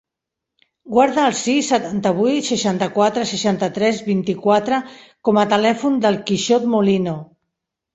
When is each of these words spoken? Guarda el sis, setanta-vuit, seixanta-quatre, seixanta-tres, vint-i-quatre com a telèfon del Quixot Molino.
Guarda 0.95 1.25
el 1.31 1.35
sis, 1.39 1.69
setanta-vuit, 1.73 2.49
seixanta-quatre, 2.49 3.29
seixanta-tres, 3.35 4.03
vint-i-quatre 4.11 4.83
com 5.31 5.45
a 5.45 5.49
telèfon 5.57 6.05
del 6.09 6.23
Quixot 6.31 6.71
Molino. 6.79 7.21